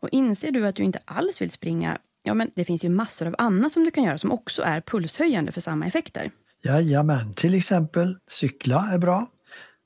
Och 0.00 0.08
inser 0.12 0.50
du 0.50 0.66
att 0.66 0.76
du 0.76 0.82
inte 0.82 1.00
alls 1.04 1.40
vill 1.40 1.50
springa, 1.50 1.98
ja 2.22 2.34
men 2.34 2.50
det 2.54 2.64
finns 2.64 2.84
ju 2.84 2.88
massor 2.88 3.26
av 3.26 3.34
annat 3.38 3.72
som 3.72 3.84
du 3.84 3.90
kan 3.90 4.04
göra 4.04 4.18
som 4.18 4.32
också 4.32 4.62
är 4.62 4.80
pulshöjande 4.80 5.52
för 5.52 5.60
samma 5.60 5.86
effekter. 5.86 6.30
Jajamän, 6.62 7.34
till 7.34 7.54
exempel 7.54 8.16
cykla 8.28 8.88
är 8.92 8.98
bra. 8.98 9.26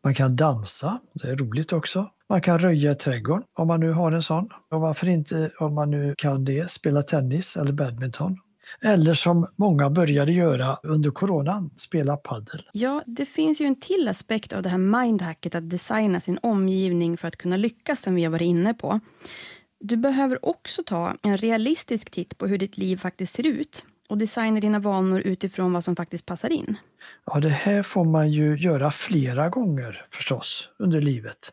Man 0.05 0.15
kan 0.15 0.37
dansa, 0.37 1.01
det 1.15 1.29
är 1.29 1.37
roligt 1.37 1.73
också. 1.73 2.11
Man 2.29 2.41
kan 2.41 2.59
röja 2.59 2.93
i 2.93 2.95
trädgården 2.95 3.45
om 3.55 3.69
man 3.69 3.81
nu 3.81 3.93
har 3.93 4.13
en 4.13 4.23
sån. 4.23 4.49
Och 4.71 4.81
varför 4.81 5.09
inte, 5.09 5.51
om 5.59 5.75
man 5.75 5.91
nu 5.91 6.15
kan 6.19 6.45
det, 6.45 6.71
spela 6.71 7.03
tennis 7.03 7.57
eller 7.57 7.73
badminton. 7.73 8.39
Eller 8.83 9.15
som 9.15 9.47
många 9.57 9.91
började 9.91 10.33
göra 10.33 10.79
under 10.83 11.11
coronan, 11.11 11.71
spela 11.77 12.17
paddel. 12.17 12.63
Ja, 12.73 13.03
det 13.07 13.27
finns 13.27 13.61
ju 13.61 13.67
en 13.67 13.81
till 13.81 14.09
aspekt 14.09 14.53
av 14.53 14.63
det 14.63 14.69
här 14.69 14.79
mindhacket 14.79 15.55
att 15.55 15.71
designa 15.71 16.21
sin 16.21 16.39
omgivning 16.43 17.17
för 17.17 17.29
att 17.29 17.37
kunna 17.37 17.57
lyckas 17.57 18.03
som 18.03 18.15
vi 18.15 18.25
har 18.25 18.31
varit 18.31 18.47
inne 18.47 18.75
på. 18.75 19.01
Du 19.81 19.97
behöver 19.97 20.45
också 20.45 20.83
ta 20.87 21.15
en 21.23 21.37
realistisk 21.37 22.11
titt 22.11 22.39
på 22.39 22.47
hur 22.47 22.59
ditt 22.59 22.79
liv 22.79 22.97
faktiskt 22.97 23.35
ser 23.35 23.47
ut 23.47 23.85
och 24.11 24.19
designa 24.19 24.61
dina 24.61 24.79
vanor 24.79 25.21
utifrån 25.21 25.73
vad 25.73 25.85
som 25.85 25.97
faktiskt 25.97 26.27
passar 26.27 26.53
in. 26.53 26.77
Ja, 27.27 27.41
det 27.41 27.49
här 27.49 27.83
får 27.83 28.05
man 28.05 28.31
ju 28.31 28.57
göra 28.57 28.91
flera 28.91 29.49
gånger 29.49 30.07
förstås 30.11 30.69
under 30.79 31.01
livet. 31.01 31.53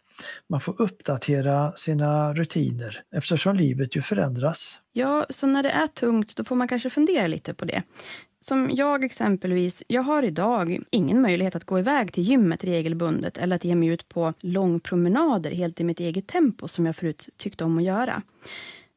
Man 0.50 0.62
får 0.62 0.82
uppdatera 0.82 1.72
sina 1.72 2.34
rutiner 2.34 3.02
eftersom 3.16 3.56
livet 3.56 3.96
ju 3.96 4.02
förändras. 4.02 4.80
Ja, 4.94 5.26
så 5.30 5.48
när 5.48 5.64
det 5.64 5.70
är 5.70 5.88
tungt 5.88 6.36
då 6.36 6.44
får 6.44 6.56
man 6.56 6.68
kanske 6.68 6.90
fundera 6.90 7.28
lite 7.28 7.54
på 7.54 7.66
det. 7.66 7.84
Som 8.40 8.70
jag 8.74 9.04
exempelvis, 9.04 9.84
jag 9.88 10.02
har 10.02 10.24
idag 10.24 10.80
ingen 10.92 11.22
möjlighet 11.22 11.56
att 11.56 11.64
gå 11.64 11.80
iväg 11.80 12.14
till 12.14 12.24
gymmet 12.24 12.64
regelbundet 12.64 13.38
eller 13.38 13.56
att 13.56 13.64
ge 13.64 13.76
mig 13.76 13.90
ut 13.90 14.10
på 14.10 14.34
långpromenader 14.40 15.52
helt 15.52 15.80
i 15.80 15.84
mitt 15.84 16.00
eget 16.00 16.28
tempo 16.28 16.68
som 16.68 16.86
jag 16.86 16.96
förut 16.96 17.30
tyckte 17.38 17.64
om 17.64 17.78
att 17.78 17.84
göra. 17.84 18.22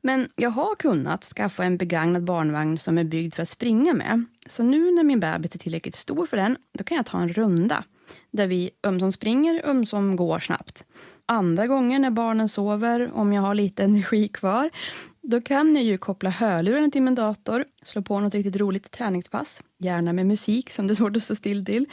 Men 0.03 0.29
jag 0.37 0.51
har 0.51 0.75
kunnat 0.75 1.25
skaffa 1.25 1.65
en 1.65 1.77
begagnad 1.77 2.25
barnvagn 2.25 2.79
som 2.79 2.99
är 2.99 3.05
byggd 3.05 3.35
för 3.35 3.43
att 3.43 3.49
springa 3.49 3.95
med. 3.95 4.25
Så 4.47 4.63
nu 4.63 4.91
när 4.91 5.05
min 5.05 5.21
bebis 5.21 5.55
är 5.55 5.59
tillräckligt 5.59 5.95
stor 5.95 6.27
för 6.27 6.37
den, 6.37 6.57
då 6.79 6.85
kan 6.85 6.97
jag 6.97 7.07
ta 7.07 7.21
en 7.21 7.33
runda 7.33 7.85
där 8.31 8.47
vi 8.47 8.71
um 8.83 8.95
ömsom 8.95 9.13
springer, 9.13 9.63
um 9.65 9.71
ömsom 9.71 10.17
går 10.17 10.39
snabbt. 10.39 10.85
Andra 11.27 11.67
gånger 11.67 11.99
när 11.99 12.11
barnen 12.11 12.49
sover, 12.49 13.11
om 13.15 13.33
jag 13.33 13.43
har 13.43 13.55
lite 13.55 13.85
energi 13.85 14.29
kvar, 14.29 14.71
då 15.31 15.41
kan 15.41 15.77
jag 15.77 15.85
ju 15.85 15.99
koppla 15.99 16.31
hörlurarna 16.31 16.91
till 16.91 17.03
min 17.03 17.15
dator, 17.15 17.65
slå 17.83 18.03
på 18.03 18.21
något 18.21 18.35
riktigt 18.35 18.57
roligt 18.57 18.91
träningspass, 18.91 19.63
gärna 19.79 20.13
med 20.13 20.27
musik 20.27 20.71
som 20.71 20.87
det 20.87 20.93
är 20.93 20.95
svårt 20.95 21.17
att 21.17 21.23
stå 21.23 21.35
still 21.35 21.65
till, 21.65 21.87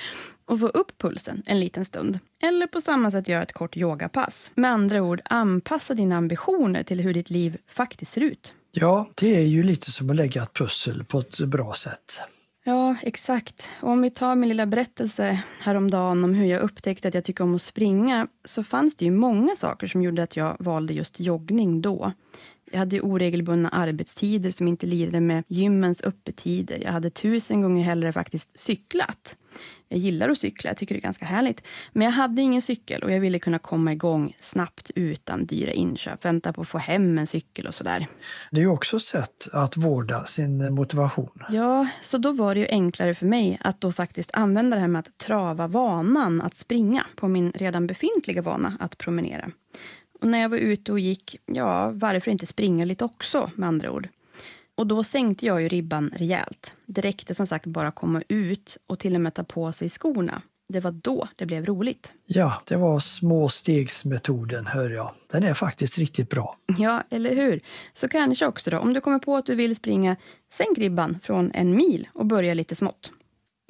och 0.45 0.59
få 0.59 0.67
upp 0.67 0.97
pulsen 0.97 1.43
en 1.45 1.59
liten 1.59 1.85
stund. 1.85 2.19
Eller 2.43 2.67
på 2.67 2.81
samma 2.81 3.11
sätt 3.11 3.27
göra 3.27 3.43
ett 3.43 3.53
kort 3.53 3.77
yogapass. 3.77 4.51
Med 4.55 4.71
andra 4.71 5.01
ord, 5.01 5.21
anpassa 5.25 5.93
dina 5.93 6.17
ambitioner 6.17 6.83
till 6.83 7.01
hur 7.01 7.13
ditt 7.13 7.29
liv 7.29 7.57
faktiskt 7.67 8.11
ser 8.11 8.21
ut. 8.21 8.53
Ja, 8.71 9.09
det 9.15 9.35
är 9.35 9.45
ju 9.45 9.63
lite 9.63 9.91
som 9.91 10.09
att 10.09 10.15
lägga 10.15 10.43
ett 10.43 10.53
pussel 10.53 11.03
på 11.03 11.19
ett 11.19 11.39
bra 11.39 11.73
sätt. 11.73 12.19
Ja, 12.63 12.95
exakt. 13.01 13.69
Och 13.81 13.89
om 13.89 14.01
vi 14.01 14.09
tar 14.09 14.35
min 14.35 14.49
lilla 14.49 14.65
berättelse 14.65 15.43
häromdagen 15.59 16.23
om 16.23 16.33
hur 16.33 16.45
jag 16.45 16.61
upptäckte 16.61 17.07
att 17.07 17.13
jag 17.13 17.23
tycker 17.23 17.43
om 17.43 17.55
att 17.55 17.61
springa, 17.61 18.27
så 18.45 18.63
fanns 18.63 18.95
det 18.95 19.05
ju 19.05 19.11
många 19.11 19.55
saker 19.55 19.87
som 19.87 20.03
gjorde 20.03 20.23
att 20.23 20.35
jag 20.35 20.55
valde 20.59 20.93
just 20.93 21.19
joggning 21.19 21.81
då. 21.81 22.11
Jag 22.71 22.79
hade 22.79 23.01
oregelbundna 23.01 23.69
arbetstider 23.69 24.51
som 24.51 24.67
inte 24.67 24.85
lirade 24.85 25.19
med 25.19 25.43
gymmens 25.47 26.01
öppettider. 26.01 26.79
Jag 26.83 26.91
hade 26.91 27.09
tusen 27.09 27.61
gånger 27.61 27.83
hellre 27.83 28.13
faktiskt 28.13 28.59
cyklat. 28.59 29.35
Jag 29.89 29.99
gillar 29.99 30.29
att 30.29 30.37
cykla, 30.37 30.69
jag 30.69 30.77
tycker 30.77 30.95
det 30.95 30.99
är 30.99 31.01
ganska 31.01 31.25
härligt. 31.25 31.63
Men 31.91 32.05
jag 32.05 32.11
hade 32.11 32.41
ingen 32.41 32.61
cykel 32.61 33.03
och 33.03 33.11
jag 33.11 33.19
ville 33.19 33.39
kunna 33.39 33.59
komma 33.59 33.91
igång 33.91 34.35
snabbt 34.39 34.91
utan 34.95 35.45
dyra 35.45 35.71
inköp. 35.71 36.25
Vänta 36.25 36.53
på 36.53 36.61
att 36.61 36.69
få 36.69 36.77
hem 36.77 37.17
en 37.17 37.27
cykel 37.27 37.67
och 37.67 37.75
sådär. 37.75 38.07
Det 38.51 38.57
är 38.57 38.61
ju 38.61 38.69
också 38.69 38.97
ett 38.97 39.03
sätt 39.03 39.47
att 39.53 39.77
vårda 39.77 40.25
sin 40.25 40.73
motivation. 40.73 41.43
Ja, 41.49 41.87
så 42.03 42.17
då 42.17 42.31
var 42.31 42.55
det 42.55 42.59
ju 42.59 42.67
enklare 42.67 43.13
för 43.13 43.25
mig 43.25 43.57
att 43.61 43.81
då 43.81 43.91
faktiskt 43.91 44.29
använda 44.33 44.75
det 44.75 44.81
här 44.81 44.87
med 44.87 44.99
att 44.99 45.17
trava 45.17 45.67
vanan 45.67 46.41
att 46.41 46.55
springa 46.55 47.05
på 47.15 47.27
min 47.27 47.51
redan 47.51 47.87
befintliga 47.87 48.41
vana 48.41 48.77
att 48.79 48.97
promenera. 48.97 49.51
Och 50.21 50.27
när 50.27 50.39
jag 50.39 50.49
var 50.49 50.57
ute 50.57 50.91
och 50.91 50.99
gick, 50.99 51.35
ja, 51.45 51.91
varför 51.91 52.31
inte 52.31 52.45
springa 52.45 52.85
lite 52.85 53.05
också 53.05 53.49
med 53.55 53.67
andra 53.67 53.91
ord. 53.91 54.09
Och 54.75 54.87
då 54.87 55.03
sänkte 55.03 55.45
jag 55.45 55.61
ju 55.61 55.67
ribban 55.67 56.11
rejält. 56.15 56.75
Det 56.85 57.01
räckte 57.01 57.35
som 57.35 57.47
sagt 57.47 57.65
bara 57.65 57.91
komma 57.91 58.23
ut 58.27 58.77
och 58.87 58.99
till 58.99 59.15
och 59.15 59.21
med 59.21 59.33
ta 59.33 59.43
på 59.43 59.71
sig 59.71 59.89
skorna. 59.89 60.41
Det 60.69 60.79
var 60.79 60.91
då 60.91 61.27
det 61.35 61.45
blev 61.45 61.65
roligt. 61.65 62.13
Ja, 62.25 62.61
det 62.67 62.75
var 62.75 62.99
småstegsmetoden 62.99 64.67
hör 64.67 64.89
jag. 64.89 65.13
Den 65.31 65.43
är 65.43 65.53
faktiskt 65.53 65.97
riktigt 65.97 66.29
bra. 66.29 66.57
Ja, 66.77 67.03
eller 67.09 67.35
hur? 67.35 67.61
Så 67.93 68.07
kanske 68.07 68.45
också 68.45 68.69
då, 68.69 68.79
om 68.79 68.93
du 68.93 69.01
kommer 69.01 69.19
på 69.19 69.35
att 69.35 69.45
du 69.45 69.55
vill 69.55 69.75
springa, 69.75 70.15
sänk 70.53 70.77
ribban 70.77 71.19
från 71.23 71.51
en 71.53 71.75
mil 71.75 72.07
och 72.13 72.25
börja 72.25 72.53
lite 72.53 72.75
smått. 72.75 73.11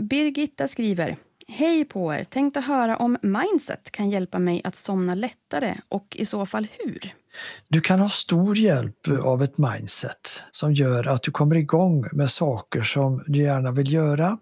Birgitta 0.04 0.68
skriver 0.68 1.16
Hej 1.50 1.86
på 1.86 2.14
er! 2.14 2.24
Tänkte 2.24 2.60
höra 2.60 2.98
om 2.98 3.18
mindset 3.22 3.92
kan 3.92 4.10
hjälpa 4.10 4.40
mig 4.40 4.62
att 4.64 4.76
somna 4.76 5.16
lättare 5.16 5.76
och 5.90 6.16
i 6.20 6.26
så 6.26 6.46
fall 6.46 6.68
hur? 6.80 7.14
Du 7.68 7.82
kan 7.82 8.00
ha 8.00 8.10
stor 8.10 8.58
hjälp 8.58 9.08
av 9.24 9.44
ett 9.44 9.58
mindset 9.58 10.44
som 10.52 10.74
gör 10.74 11.08
att 11.08 11.24
du 11.24 11.32
kommer 11.32 11.56
igång 11.56 12.06
med 12.12 12.32
saker 12.32 12.82
som 12.82 13.24
du 13.28 13.40
gärna 13.40 13.72
vill 13.72 13.94
göra 13.94 14.38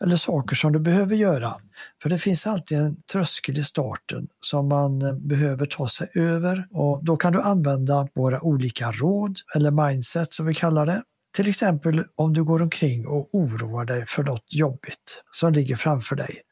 eller 0.00 0.16
saker 0.16 0.56
som 0.56 0.72
du 0.72 0.78
behöver 0.78 1.16
göra. 1.16 1.54
För 2.02 2.10
det 2.10 2.18
finns 2.18 2.46
alltid 2.46 2.78
en 2.78 3.02
tröskel 3.02 3.58
i 3.58 3.64
starten 3.64 4.28
som 4.40 4.68
man 4.68 5.20
behöver 5.28 5.66
ta 5.66 5.88
sig 5.88 6.08
över 6.14 6.66
och 6.70 7.04
då 7.04 7.16
kan 7.16 7.32
du 7.32 7.40
använda 7.40 8.08
våra 8.14 8.40
olika 8.40 8.92
råd 8.92 9.38
eller 9.54 9.70
mindset 9.70 10.32
som 10.32 10.46
vi 10.46 10.54
kallar 10.54 10.86
det. 10.86 11.02
Till 11.36 11.48
exempel 11.48 12.04
om 12.16 12.32
du 12.32 12.44
går 12.44 12.62
omkring 12.62 13.06
och 13.06 13.28
oroar 13.32 13.84
dig 13.84 14.06
för 14.06 14.22
något 14.22 14.46
jobbigt 14.48 15.22
som 15.30 15.52
ligger 15.52 15.76
framför 15.76 16.16
dig 16.16 16.42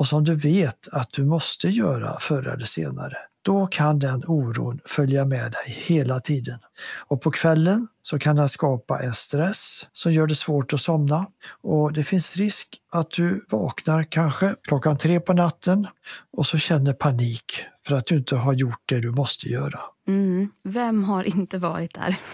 och 0.00 0.06
som 0.06 0.24
du 0.24 0.34
vet 0.34 0.88
att 0.92 1.12
du 1.12 1.24
måste 1.24 1.68
göra 1.68 2.20
förr 2.20 2.48
eller 2.48 2.64
senare, 2.64 3.16
då 3.42 3.66
kan 3.66 3.98
den 3.98 4.24
oron 4.26 4.80
följa 4.86 5.24
med 5.24 5.52
dig 5.52 5.76
hela 5.86 6.20
tiden. 6.20 6.58
Och 6.98 7.22
på 7.22 7.30
kvällen 7.30 7.88
så 8.02 8.18
kan 8.18 8.36
den 8.36 8.48
skapa 8.48 9.02
en 9.02 9.14
stress 9.14 9.86
som 9.92 10.12
gör 10.12 10.26
det 10.26 10.34
svårt 10.34 10.72
att 10.72 10.80
somna 10.80 11.26
och 11.62 11.92
det 11.92 12.04
finns 12.04 12.36
risk 12.36 12.80
att 12.90 13.10
du 13.10 13.46
vaknar 13.50 14.04
kanske 14.04 14.54
klockan 14.62 14.98
tre 14.98 15.20
på 15.20 15.32
natten 15.32 15.86
och 16.32 16.46
så 16.46 16.58
känner 16.58 16.92
panik 16.92 17.64
för 17.86 17.96
att 17.96 18.06
du 18.06 18.16
inte 18.16 18.36
har 18.36 18.52
gjort 18.52 18.82
det 18.86 19.00
du 19.00 19.10
måste 19.10 19.48
göra. 19.48 19.80
Mm. 20.08 20.50
Vem 20.62 21.04
har 21.04 21.24
inte 21.24 21.58
varit 21.58 21.94
där? 21.94 22.16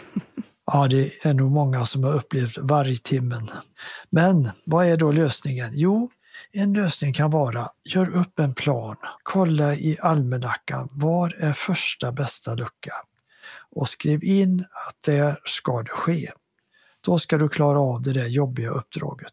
Ja, 0.73 0.89
det 0.89 1.13
är 1.23 1.35
nog 1.35 1.51
många 1.51 1.87
som 1.87 2.05
har 2.05 2.15
upplevt 2.15 2.59
vargtimmen. 2.59 3.51
Men 4.11 4.51
vad 4.65 4.87
är 4.87 4.97
då 4.97 5.13
lösningen? 5.13 5.71
Jo, 5.75 6.11
en 6.57 6.73
lösning 6.73 7.13
kan 7.13 7.31
vara, 7.31 7.71
gör 7.85 8.17
upp 8.17 8.39
en 8.39 8.55
plan, 8.55 8.97
kolla 9.23 9.75
i 9.75 9.99
almanackan, 10.01 10.89
var 10.93 11.37
är 11.39 11.53
första 11.53 12.13
bästa 12.13 12.55
lucka? 12.55 12.93
Och 13.71 13.89
skriv 13.89 14.25
in 14.25 14.61
att 14.89 14.97
där 15.01 15.41
ska 15.45 15.83
det 15.83 15.91
ske. 15.91 16.31
Då 17.01 17.19
ska 17.19 17.39
du 17.39 17.49
klara 17.49 17.81
av 17.81 18.03
det 18.03 18.13
där 18.13 18.27
jobbiga 18.27 18.71
uppdraget. 18.71 19.33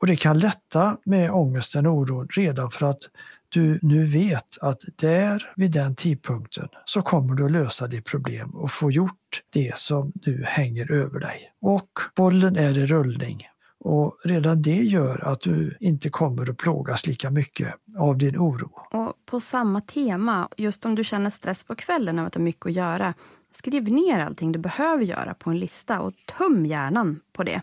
Och 0.00 0.06
det 0.06 0.16
kan 0.16 0.38
lätta 0.38 0.96
med 1.04 1.30
ångesten 1.30 1.86
och 1.86 1.94
oron 1.94 2.28
redan 2.30 2.70
för 2.70 2.86
att 2.86 3.02
du 3.48 3.78
nu 3.82 4.06
vet 4.06 4.58
att 4.60 4.80
där 4.96 5.52
vid 5.56 5.70
den 5.70 5.96
tidpunkten 5.96 6.68
så 6.84 7.02
kommer 7.02 7.34
du 7.34 7.44
att 7.44 7.52
lösa 7.52 7.86
ditt 7.86 8.04
problem 8.04 8.50
och 8.50 8.70
få 8.70 8.90
gjort 8.90 9.42
det 9.50 9.78
som 9.78 10.12
nu 10.14 10.44
hänger 10.46 10.92
över 10.92 11.20
dig. 11.20 11.52
Och 11.60 11.90
bollen 12.16 12.56
är 12.56 12.78
i 12.78 12.86
rullning 12.86 13.48
och 13.84 14.18
redan 14.24 14.62
det 14.62 14.82
gör 14.82 15.24
att 15.24 15.40
du 15.40 15.76
inte 15.80 16.10
kommer 16.10 16.50
att 16.50 16.56
plågas 16.56 17.06
lika 17.06 17.30
mycket 17.30 17.74
av 17.98 18.18
din 18.18 18.36
oro. 18.36 18.70
Och 18.90 19.12
på 19.26 19.40
samma 19.40 19.80
tema, 19.80 20.48
just 20.56 20.84
om 20.84 20.94
du 20.94 21.04
känner 21.04 21.30
stress 21.30 21.64
på 21.64 21.74
kvällen 21.74 22.18
av 22.18 22.26
att 22.26 22.34
ha 22.34 22.42
mycket 22.42 22.66
att 22.66 22.72
göra, 22.72 23.14
skriv 23.52 23.84
ner 23.84 24.20
allting 24.20 24.52
du 24.52 24.58
behöver 24.58 25.04
göra 25.04 25.34
på 25.34 25.50
en 25.50 25.58
lista 25.58 26.00
och 26.00 26.12
töm 26.38 26.66
hjärnan 26.66 27.20
på 27.32 27.42
det. 27.42 27.60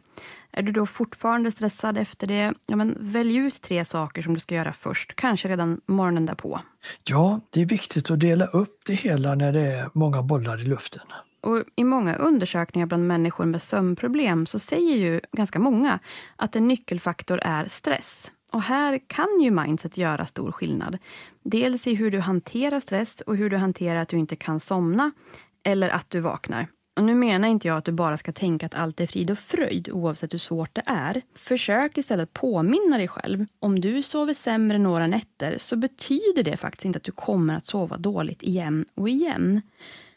Är 0.52 0.64
du 0.64 0.72
då 0.72 0.86
fortfarande 0.86 1.52
stressad 1.52 1.98
efter 1.98 2.28
det, 2.28 2.54
ja, 2.66 2.76
men 2.76 2.98
välj 3.00 3.36
ut 3.36 3.62
tre 3.62 3.86
saker 3.86 4.22
som 4.22 4.34
du 4.34 4.40
ska 4.40 4.56
göra 4.56 4.74
först, 4.74 5.16
kanske 5.16 5.48
redan 5.48 5.82
morgonen 5.86 6.26
därpå. 6.26 6.60
Ja, 7.04 7.40
det 7.50 7.62
är 7.62 7.66
viktigt 7.66 8.12
att 8.12 8.20
dela 8.20 8.46
upp 8.46 8.82
det 8.86 8.94
hela 8.94 9.36
när 9.36 9.54
det 9.54 9.62
är 9.62 9.90
många 9.94 10.24
bollar 10.24 10.62
i 10.62 10.64
luften. 10.64 11.04
Och 11.42 11.64
I 11.76 11.84
många 11.84 12.16
undersökningar 12.16 12.86
bland 12.86 13.08
människor 13.08 13.46
med 13.46 13.62
sömnproblem 13.62 14.46
så 14.46 14.60
säger 14.60 14.96
ju 14.96 15.22
ganska 15.32 15.60
många 15.60 16.00
att 16.36 16.56
en 16.56 16.68
nyckelfaktor 16.68 17.40
är 17.44 17.68
stress. 17.68 18.32
Och 18.52 18.62
här 18.62 19.00
kan 19.08 19.42
ju 19.42 19.52
mindset 19.52 19.98
göra 19.98 20.26
stor 20.26 20.52
skillnad. 20.52 20.98
Dels 21.44 21.88
i 21.88 21.96
hur 21.96 22.12
du 22.12 22.20
hanterar 22.20 22.80
stress 22.80 23.22
och 23.22 23.38
hur 23.38 23.50
du 23.50 23.58
hanterar 23.58 24.02
att 24.02 24.10
du 24.10 24.18
inte 24.18 24.36
kan 24.36 24.60
somna 24.60 25.12
eller 25.64 25.90
att 25.90 26.10
du 26.10 26.20
vaknar. 26.20 26.68
Och 26.98 27.04
nu 27.04 27.16
menar 27.16 27.48
inte 27.48 27.68
jag 27.68 27.78
att 27.78 27.86
du 27.86 27.92
bara 27.92 28.18
ska 28.18 28.32
tänka 28.32 28.66
att 28.66 28.76
allt 28.76 29.00
är 29.00 29.08
frid 29.08 29.32
och 29.32 29.40
fröjd 29.40 29.90
oavsett 29.92 30.34
hur 30.34 30.40
svårt 30.40 30.76
det 30.76 30.84
är. 30.86 31.22
Försök 31.36 31.98
istället 31.98 32.34
påminna 32.34 32.98
dig 32.98 33.08
själv. 33.08 33.46
Om 33.60 33.82
du 33.82 34.04
sover 34.04 34.34
sämre 34.34 34.78
några 34.78 35.08
nätter 35.08 35.58
så 35.58 35.76
betyder 35.76 36.44
det 36.44 36.58
faktiskt 36.58 36.86
inte 36.86 36.98
att 36.98 37.04
du 37.04 37.12
kommer 37.12 37.56
att 37.56 37.66
sova 37.66 37.98
dåligt 37.98 38.44
igen 38.44 38.86
och 38.96 39.10
igen. 39.10 39.62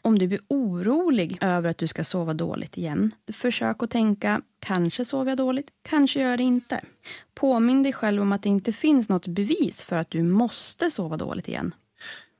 Om 0.05 0.19
du 0.19 0.27
blir 0.27 0.39
orolig 0.47 1.37
över 1.41 1.69
att 1.69 1.77
du 1.77 1.87
ska 1.87 2.03
sova 2.03 2.33
dåligt 2.33 2.77
igen, 2.77 3.11
försök 3.33 3.83
att 3.83 3.91
tänka 3.91 4.41
kanske 4.59 5.05
sover 5.05 5.31
jag 5.31 5.37
dåligt, 5.37 5.67
kanske 5.89 6.19
gör 6.19 6.37
det 6.37 6.43
inte. 6.43 6.81
Påminn 7.35 7.83
dig 7.83 7.93
själv 7.93 8.21
om 8.21 8.31
att 8.31 8.43
det 8.43 8.49
inte 8.49 8.73
finns 8.73 9.09
något 9.09 9.27
bevis 9.27 9.85
för 9.85 9.95
att 9.95 10.09
du 10.09 10.23
måste 10.23 10.91
sova 10.91 11.17
dåligt 11.17 11.47
igen. 11.47 11.73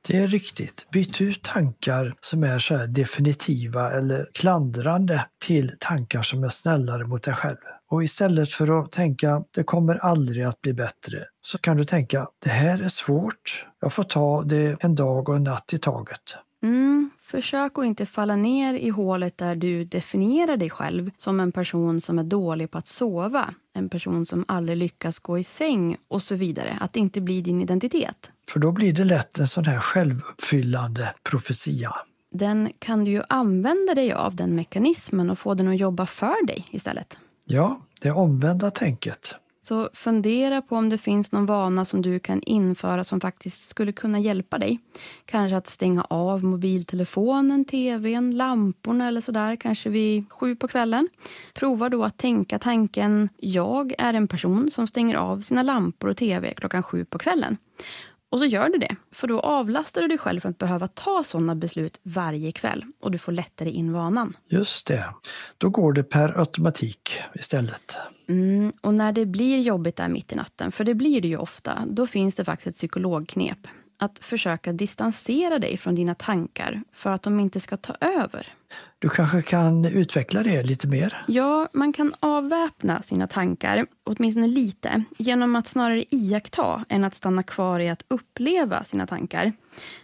Det 0.08 0.16
är 0.16 0.28
riktigt. 0.28 0.86
Byt 0.90 1.20
ut 1.20 1.42
tankar 1.42 2.14
som 2.20 2.44
är 2.44 2.58
så 2.58 2.76
här 2.76 2.86
definitiva 2.86 3.92
eller 3.92 4.30
klandrande 4.34 5.26
till 5.46 5.72
tankar 5.80 6.22
som 6.22 6.44
är 6.44 6.48
snällare 6.48 7.06
mot 7.06 7.22
dig 7.22 7.34
själv. 7.34 7.56
Och 7.90 8.04
istället 8.04 8.50
för 8.50 8.80
att 8.80 8.92
tänka 8.92 9.44
det 9.50 9.64
kommer 9.64 9.94
aldrig 9.94 10.44
att 10.44 10.60
bli 10.60 10.72
bättre 10.72 11.24
så 11.40 11.58
kan 11.58 11.76
du 11.76 11.84
tänka 11.84 12.28
det 12.44 12.50
här 12.50 12.82
är 12.82 12.88
svårt. 12.88 13.66
Jag 13.80 13.92
får 13.92 14.04
ta 14.04 14.42
det 14.42 14.76
en 14.80 14.94
dag 14.94 15.28
och 15.28 15.36
en 15.36 15.44
natt 15.44 15.72
i 15.72 15.78
taget. 15.78 16.36
Mm, 16.66 17.10
försök 17.22 17.78
att 17.78 17.84
inte 17.84 18.06
falla 18.06 18.36
ner 18.36 18.74
i 18.74 18.88
hålet 18.88 19.38
där 19.38 19.56
du 19.56 19.84
definierar 19.84 20.56
dig 20.56 20.70
själv 20.70 21.10
som 21.18 21.40
en 21.40 21.52
person 21.52 22.00
som 22.00 22.18
är 22.18 22.24
dålig 22.24 22.70
på 22.70 22.78
att 22.78 22.86
sova 22.86 23.54
en 23.74 23.88
person 23.88 24.26
som 24.26 24.44
aldrig 24.48 24.78
lyckas 24.78 25.18
gå 25.18 25.38
i 25.38 25.44
säng 25.44 25.96
och 26.08 26.22
så 26.22 26.34
vidare. 26.34 26.78
Att 26.80 26.92
det 26.92 27.00
inte 27.00 27.20
blir 27.20 27.42
din 27.42 27.60
identitet. 27.60 28.30
För 28.48 28.60
då 28.60 28.72
blir 28.72 28.92
det 28.92 29.04
lätt 29.04 29.38
en 29.38 29.48
sån 29.48 29.64
här 29.64 29.80
självuppfyllande 29.80 31.14
profetia. 31.22 31.94
Den 32.30 32.70
kan 32.78 33.04
du 33.04 33.10
ju 33.10 33.22
använda 33.28 33.94
dig 33.94 34.12
av, 34.12 34.36
den 34.36 34.54
mekanismen, 34.54 35.30
och 35.30 35.38
få 35.38 35.54
den 35.54 35.68
att 35.68 35.78
jobba 35.78 36.06
för 36.06 36.46
dig 36.46 36.68
istället. 36.70 37.18
Ja, 37.44 37.80
det 38.00 38.10
omvända 38.10 38.70
tänket. 38.70 39.34
Så 39.68 39.88
fundera 39.92 40.62
på 40.62 40.76
om 40.76 40.88
det 40.88 40.98
finns 40.98 41.32
någon 41.32 41.46
vana 41.46 41.84
som 41.84 42.02
du 42.02 42.18
kan 42.18 42.42
införa 42.42 43.04
som 43.04 43.20
faktiskt 43.20 43.68
skulle 43.68 43.92
kunna 43.92 44.18
hjälpa 44.18 44.58
dig. 44.58 44.80
Kanske 45.24 45.56
att 45.56 45.66
stänga 45.66 46.02
av 46.02 46.44
mobiltelefonen, 46.44 47.64
tvn, 47.64 48.36
lamporna 48.36 49.08
eller 49.08 49.20
sådär, 49.20 49.56
kanske 49.56 49.88
vid 49.88 50.32
sju 50.32 50.56
på 50.56 50.68
kvällen. 50.68 51.08
Prova 51.54 51.88
då 51.88 52.04
att 52.04 52.18
tänka 52.18 52.58
tanken, 52.58 53.28
jag 53.36 53.94
är 53.98 54.14
en 54.14 54.28
person 54.28 54.70
som 54.70 54.86
stänger 54.86 55.16
av 55.16 55.40
sina 55.40 55.62
lampor 55.62 56.10
och 56.10 56.16
tv 56.16 56.54
klockan 56.54 56.82
sju 56.82 57.04
på 57.04 57.18
kvällen. 57.18 57.56
Och 58.30 58.38
så 58.38 58.44
gör 58.46 58.68
du 58.68 58.78
det, 58.78 58.96
för 59.12 59.26
då 59.28 59.40
avlastar 59.40 60.02
du 60.02 60.08
dig 60.08 60.18
själv 60.18 60.40
från 60.40 60.50
att 60.50 60.58
behöva 60.58 60.88
ta 60.88 61.22
sådana 61.24 61.54
beslut 61.54 62.00
varje 62.02 62.52
kväll 62.52 62.84
och 63.00 63.10
du 63.10 63.18
får 63.18 63.32
lättare 63.32 63.70
in 63.70 63.92
vanan. 63.92 64.36
Just 64.46 64.86
det. 64.86 65.04
Då 65.58 65.70
går 65.70 65.92
det 65.92 66.02
per 66.02 66.38
automatik 66.38 67.20
istället. 67.34 67.96
Mm, 68.28 68.72
och 68.80 68.94
när 68.94 69.12
det 69.12 69.26
blir 69.26 69.60
jobbigt 69.60 69.96
där 69.96 70.08
mitt 70.08 70.32
i 70.32 70.34
natten, 70.34 70.72
för 70.72 70.84
det 70.84 70.94
blir 70.94 71.20
det 71.20 71.28
ju 71.28 71.36
ofta, 71.36 71.82
då 71.86 72.06
finns 72.06 72.34
det 72.34 72.44
faktiskt 72.44 72.66
ett 72.66 72.74
psykologknep. 72.76 73.58
Att 73.98 74.18
försöka 74.18 74.72
distansera 74.72 75.58
dig 75.58 75.76
från 75.76 75.94
dina 75.94 76.14
tankar 76.14 76.82
för 76.92 77.10
att 77.10 77.22
de 77.22 77.40
inte 77.40 77.60
ska 77.60 77.76
ta 77.76 77.94
över. 78.00 78.52
Du 79.06 79.10
kanske 79.10 79.42
kan 79.42 79.84
utveckla 79.84 80.42
det 80.42 80.62
lite 80.62 80.86
mer? 80.86 81.24
Ja, 81.28 81.68
man 81.72 81.92
kan 81.92 82.14
avväpna 82.20 83.02
sina 83.02 83.26
tankar, 83.26 83.86
åtminstone 84.04 84.46
lite, 84.46 85.04
genom 85.18 85.56
att 85.56 85.68
snarare 85.68 86.04
iaktta 86.10 86.84
än 86.88 87.04
att 87.04 87.14
stanna 87.14 87.42
kvar 87.42 87.80
i 87.80 87.88
att 87.88 88.04
uppleva 88.08 88.84
sina 88.84 89.06
tankar. 89.06 89.52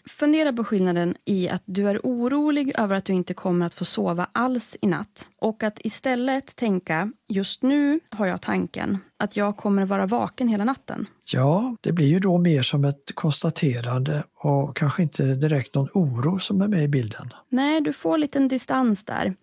Fundera 0.06 0.52
på 0.52 0.64
skillnaden 0.64 1.14
i 1.24 1.48
att 1.48 1.62
du 1.64 1.88
är 1.88 2.00
orolig 2.02 2.72
över 2.78 2.96
att 2.96 3.04
du 3.04 3.12
inte 3.12 3.34
kommer 3.34 3.66
att 3.66 3.74
få 3.74 3.84
sova 3.84 4.26
alls 4.32 4.76
i 4.80 4.86
natt 4.86 5.28
och 5.38 5.62
att 5.62 5.78
istället 5.84 6.56
tänka, 6.56 7.12
just 7.28 7.62
nu 7.62 8.00
har 8.10 8.26
jag 8.26 8.40
tanken 8.40 8.98
att 9.18 9.36
jag 9.36 9.56
kommer 9.56 9.84
vara 9.84 10.06
vaken 10.06 10.48
hela 10.48 10.64
natten. 10.64 11.06
Ja, 11.32 11.76
det 11.80 11.92
blir 11.92 12.06
ju 12.06 12.20
då 12.20 12.38
mer 12.38 12.62
som 12.62 12.84
ett 12.84 13.10
konstaterande 13.14 14.24
och 14.34 14.76
kanske 14.76 15.02
inte 15.02 15.22
direkt 15.22 15.74
någon 15.74 15.88
oro 15.94 16.38
som 16.38 16.62
är 16.62 16.68
med 16.68 16.84
i 16.84 16.88
bilden. 16.88 17.32
Nej, 17.48 17.80
du 17.80 17.92
får 17.92 18.18
lite 18.18 18.38
distans 18.38 19.04
där. 19.04 19.34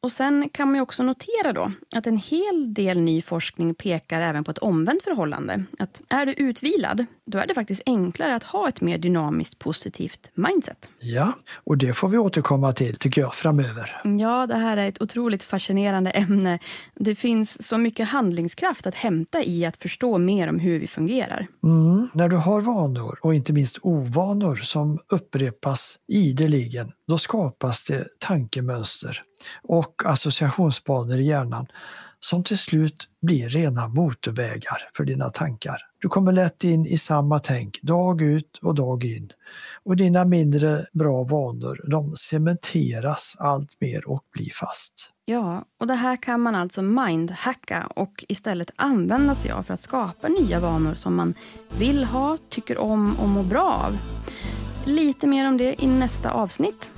Och 0.00 0.12
sen 0.12 0.48
kan 0.48 0.72
man 0.72 0.80
också 0.80 1.02
notera 1.02 1.52
då 1.52 1.70
att 1.96 2.06
en 2.06 2.16
hel 2.16 2.74
del 2.74 3.00
ny 3.00 3.22
forskning 3.22 3.74
pekar 3.74 4.20
även 4.20 4.44
på 4.44 4.50
ett 4.50 4.58
omvänt 4.58 5.02
förhållande. 5.02 5.64
Att 5.78 6.02
är 6.08 6.26
du 6.26 6.32
utvilad, 6.32 7.06
då 7.28 7.38
är 7.38 7.46
det 7.46 7.54
faktiskt 7.54 7.82
enklare 7.86 8.34
att 8.34 8.42
ha 8.42 8.68
ett 8.68 8.80
mer 8.80 8.98
dynamiskt 8.98 9.58
positivt 9.58 10.30
mindset. 10.34 10.88
Ja, 11.00 11.32
och 11.64 11.78
det 11.78 11.94
får 11.94 12.08
vi 12.08 12.18
återkomma 12.18 12.72
till 12.72 12.96
tycker 12.96 13.20
jag 13.20 13.34
framöver. 13.34 14.00
Ja, 14.04 14.46
det 14.46 14.54
här 14.54 14.76
är 14.76 14.88
ett 14.88 15.02
otroligt 15.02 15.44
fascinerande 15.44 16.10
ämne. 16.10 16.58
Det 16.94 17.14
finns 17.14 17.66
så 17.66 17.78
mycket 17.78 18.08
handlingskraft 18.08 18.86
att 18.86 18.94
hämta 18.94 19.42
i 19.42 19.66
att 19.66 19.76
förstå 19.76 20.18
mer 20.18 20.48
om 20.48 20.58
hur 20.58 20.80
vi 20.80 20.86
fungerar. 20.86 21.46
Mm, 21.64 22.08
när 22.12 22.28
du 22.28 22.36
har 22.36 22.60
vanor 22.60 23.18
och 23.22 23.34
inte 23.34 23.52
minst 23.52 23.78
ovanor 23.82 24.56
som 24.56 24.98
upprepas 25.08 25.96
ideligen, 26.08 26.92
då 27.08 27.18
skapas 27.18 27.84
det 27.84 28.06
tankemönster 28.18 29.22
och 29.62 30.02
associationsbanor 30.04 31.18
i 31.18 31.26
hjärnan 31.26 31.66
som 32.20 32.44
till 32.44 32.58
slut 32.58 33.08
blir 33.22 33.48
rena 33.48 33.88
motorvägar 33.88 34.90
för 34.96 35.04
dina 35.04 35.30
tankar. 35.30 35.78
Du 36.00 36.08
kommer 36.08 36.32
lätt 36.32 36.64
in 36.64 36.86
i 36.86 36.98
samma 36.98 37.38
tänk 37.38 37.82
dag 37.82 38.22
ut 38.22 38.58
och 38.62 38.74
dag 38.74 39.04
in. 39.04 39.32
Och 39.84 39.96
dina 39.96 40.24
mindre 40.24 40.86
bra 40.92 41.22
vanor 41.24 41.84
de 41.90 42.16
cementeras 42.16 43.36
allt 43.38 43.80
mer 43.80 44.08
och 44.10 44.24
blir 44.32 44.50
fast. 44.54 45.10
Ja, 45.24 45.64
och 45.80 45.86
det 45.86 45.94
här 45.94 46.16
kan 46.16 46.40
man 46.40 46.54
alltså 46.54 46.82
mindhacka 46.82 47.86
och 47.86 48.24
istället 48.28 48.70
använda 48.76 49.34
sig 49.34 49.50
av 49.50 49.62
för 49.62 49.74
att 49.74 49.80
skapa 49.80 50.28
nya 50.28 50.60
vanor 50.60 50.94
som 50.94 51.14
man 51.16 51.34
vill 51.78 52.04
ha, 52.04 52.38
tycker 52.48 52.78
om 52.78 53.16
och 53.16 53.28
mår 53.28 53.42
bra 53.42 53.82
av. 53.86 53.98
Lite 54.84 55.26
mer 55.26 55.48
om 55.48 55.56
det 55.56 55.82
i 55.82 55.86
nästa 55.86 56.30
avsnitt. 56.30 56.90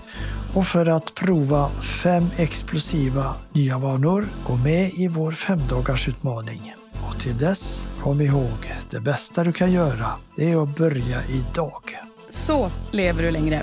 Och 0.54 0.66
för 0.66 0.86
att 0.86 1.14
prova 1.14 1.68
fem 1.68 2.26
explosiva 2.36 3.34
nya 3.52 3.78
vanor, 3.78 4.28
gå 4.46 4.56
med 4.56 4.92
i 4.92 5.08
vår 5.08 5.32
femdagarsutmaning. 5.32 6.74
Och 7.08 7.20
till 7.20 7.38
dess, 7.38 7.88
kom 8.02 8.20
ihåg, 8.20 8.74
det 8.90 9.00
bästa 9.00 9.44
du 9.44 9.52
kan 9.52 9.72
göra, 9.72 10.06
det 10.36 10.52
är 10.52 10.62
att 10.62 10.76
börja 10.76 11.22
idag. 11.28 11.98
Så 12.30 12.70
lever 12.90 13.22
du 13.22 13.30
längre. 13.30 13.62